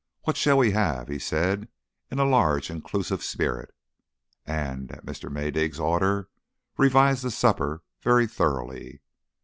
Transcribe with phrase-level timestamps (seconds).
[0.23, 1.67] "What shall we have?" he said,
[2.09, 3.71] in a large, inclusive spirit,
[4.47, 5.31] and, at Mr.
[5.31, 6.27] Maydig's order,
[6.75, 9.01] revised the supper very thoroughly.